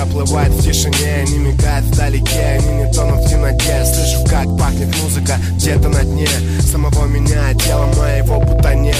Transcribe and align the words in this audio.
проплывает 0.00 0.52
в 0.52 0.62
тишине 0.62 1.24
Не 1.28 1.38
мигает 1.38 1.84
вдалеке, 1.84 2.58
они 2.58 2.84
не 2.84 2.92
тонут 2.92 3.24
в 3.24 3.28
темноте. 3.28 3.84
Слышу, 3.84 4.24
как 4.26 4.46
пахнет 4.58 4.94
музыка 5.02 5.36
где-то 5.56 5.88
на 5.88 6.02
дне 6.04 6.28
Самого 6.60 7.06
меня, 7.06 7.52
тело 7.54 7.86
моего 7.96 8.40
будто 8.40 8.74
нет. 8.74 8.96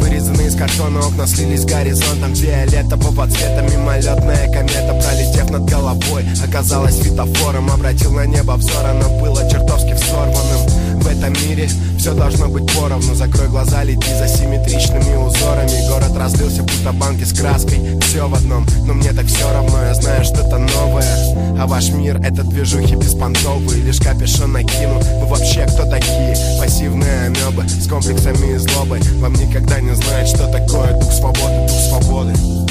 Вырезаны 0.00 0.42
из 0.42 0.56
картона 0.56 1.00
окна 1.00 1.26
слились 1.26 1.62
с 1.62 1.64
горизонтом 1.64 2.34
Фиолетового 2.34 3.28
цвета 3.28 3.62
мимолетная 3.62 4.50
комета. 4.50 5.00
Пролетев 5.02 5.50
над 5.50 5.64
головой, 5.64 6.24
оказалась 6.44 7.00
светофором 7.00 7.70
Обратил 7.70 8.12
на 8.12 8.26
небо 8.26 8.52
взора, 8.52 8.92
но 8.94 9.08
мире 11.62 11.72
все 11.98 12.14
должно 12.14 12.48
быть 12.48 12.66
поровну. 12.74 13.14
Закрой 13.14 13.48
глаза, 13.48 13.84
лети 13.84 14.08
за 14.18 14.28
симметричными 14.28 15.14
узорами. 15.16 15.88
Город 15.88 16.16
разлился, 16.16 16.62
будто 16.62 16.92
банки 16.92 17.24
с 17.24 17.32
краской. 17.32 17.78
Все 18.02 18.28
в 18.28 18.34
одном, 18.34 18.66
но 18.86 18.94
мне 18.94 19.12
так 19.12 19.26
все 19.26 19.50
равно. 19.52 19.82
Я 19.82 19.94
знаю 19.94 20.24
что-то 20.24 20.58
новое. 20.58 21.58
А 21.58 21.66
ваш 21.66 21.90
мир 21.90 22.20
это 22.22 22.42
движухи 22.42 22.96
беспонтовые 22.96 23.82
Лишь 23.82 23.98
капюшон 23.98 24.52
накину. 24.52 25.00
Вы 25.20 25.26
вообще 25.26 25.66
кто 25.66 25.84
такие? 25.88 26.36
Пассивные 26.58 27.26
амебы 27.26 27.68
С 27.68 27.86
комплексами 27.86 28.54
и 28.54 28.56
злобой. 28.56 29.00
Вам 29.20 29.34
никогда 29.34 29.80
не 29.80 29.94
знать, 29.94 30.28
что 30.28 30.46
такое 30.48 30.98
дух 30.98 31.12
свободы 31.12 31.66
Дух 31.68 31.80
свободы 31.88 32.61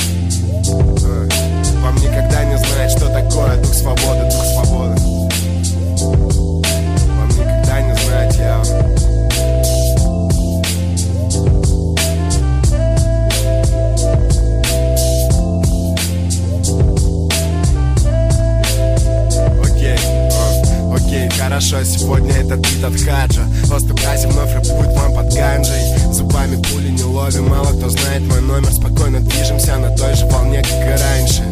хорошо, 21.62 21.84
сегодня 21.84 22.34
этот 22.34 22.60
бит 22.60 22.84
от 22.84 23.00
Хаджа 23.00 23.46
Остугази 23.72 24.28
вновь 24.28 24.54
рэпует 24.54 24.96
вам 24.98 25.14
под 25.14 25.34
ганджей 25.34 26.12
Зубами 26.12 26.62
пули 26.62 26.90
не 26.90 27.04
ловим, 27.04 27.50
мало 27.50 27.68
кто 27.78 27.90
знает 27.90 28.22
мой 28.24 28.42
номер. 28.42 28.72
Спокойно 28.72 29.20
движемся 29.22 29.78
на 29.78 29.96
той 29.96 30.14
же 30.16 30.26
волне, 30.26 30.62
как 30.62 30.72
и 30.72 31.02
раньше. 31.02 31.44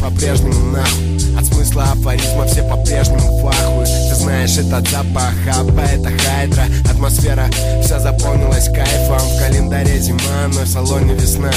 По-прежнему 0.00 0.70
нахуй. 0.70 1.36
От 1.36 1.44
смысла 1.46 1.84
афоризма 1.92 2.46
все 2.46 2.62
по-прежнему 2.62 3.40
в 3.40 3.48
ахуе. 3.48 3.86
Ты 4.08 4.14
знаешь 4.14 4.56
этот 4.56 4.88
запах, 4.88 5.32
хаба 5.44 5.82
это 5.82 6.10
хайдра 6.10 6.64
Атмосфера. 7.06 7.48
Вся 7.84 8.00
заполнилась 8.00 8.66
кайфом. 8.66 9.20
В 9.20 9.38
календаре 9.38 9.98
зима, 10.00 10.48
но 10.52 10.62
в 10.62 10.66
салоне 10.66 11.14
весна. 11.14 11.52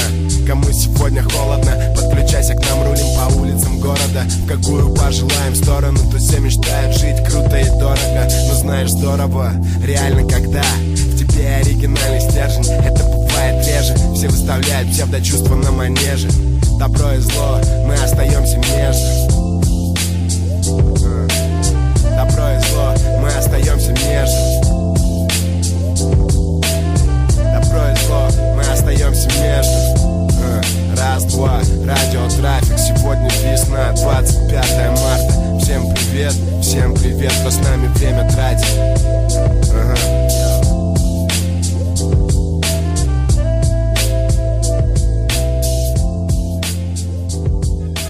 Кому 0.46 0.70
сегодня 0.70 1.24
холодно, 1.24 1.72
подключайся 1.96 2.54
к 2.54 2.60
нам 2.68 2.84
Рулим 2.84 3.06
по 3.16 3.34
улицам 3.36 3.80
города. 3.80 4.22
В 4.44 4.46
какую 4.46 4.94
пожелаем 4.94 5.56
сторону 5.56 5.98
То 6.10 6.18
все 6.18 6.38
мечтают 6.38 6.96
жить 6.96 7.16
круто 7.28 7.58
и 7.58 7.64
дорого. 7.64 8.28
Но 8.48 8.54
знаешь, 8.54 8.90
здорово, 8.90 9.52
реально 9.84 10.22
когда 10.28 10.62
В 10.62 11.18
тебе 11.18 11.48
оригинальный 11.56 12.20
стержень. 12.20 12.70
Это 12.72 13.02
бывает 13.04 13.66
реже. 13.66 13.94
Все 14.14 14.28
выставляют 14.28 14.92
псевдочувства 14.92 15.56
на 15.56 15.72
манеже. 15.72 16.28
Добро 16.78 17.12
и 17.12 17.18
зло, 17.18 17.60
мы 17.86 17.94
остаемся 17.94 18.56
между 18.56 19.19
nine, 33.80 33.94
try 33.96 34.39